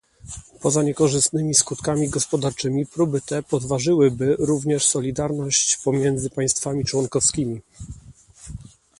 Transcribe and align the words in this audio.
Poza 0.61 0.83
niekorzystnymi 0.83 1.55
skutkami 1.55 2.09
gospodarczymi 2.09 2.85
próby 2.85 3.21
te 3.21 3.43
podważyłyby 3.43 4.35
również 4.39 4.87
solidarność 4.87 5.77
pomiędzy 5.77 6.29
państwami 6.29 6.85
członkowskimi 6.85 7.61